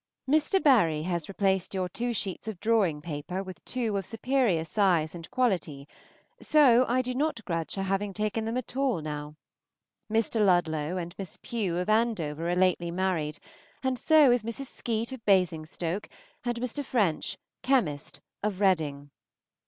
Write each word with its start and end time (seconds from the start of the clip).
Miss 0.25 0.49
Debary 0.49 1.03
has 1.03 1.29
replaced 1.29 1.75
your 1.75 1.87
two 1.87 2.11
sheets 2.11 2.47
of 2.47 2.59
drawing 2.59 3.03
paper 3.03 3.43
with 3.43 3.63
two 3.65 3.95
of 3.97 4.05
superior 4.07 4.63
size 4.63 5.13
and 5.13 5.29
quality; 5.29 5.87
so 6.41 6.85
I 6.87 7.03
do 7.03 7.13
not 7.13 7.45
grudge 7.45 7.75
her 7.75 7.83
having 7.83 8.11
taken 8.11 8.45
them 8.45 8.57
at 8.57 8.75
all 8.75 8.99
now. 9.01 9.35
Mr. 10.11 10.43
Ludlow 10.43 10.97
and 10.97 11.13
Miss 11.19 11.37
Pugh 11.43 11.77
of 11.77 11.87
Andover 11.87 12.49
are 12.49 12.55
lately 12.55 12.89
married, 12.89 13.37
and 13.83 13.99
so 13.99 14.31
is 14.31 14.41
Mrs. 14.41 14.73
Skeete 14.75 15.11
of 15.11 15.23
Basingstoke, 15.23 16.09
and 16.43 16.59
Mr. 16.59 16.83
French, 16.83 17.37
chemist, 17.61 18.21
of 18.41 18.59
Reading. 18.59 19.11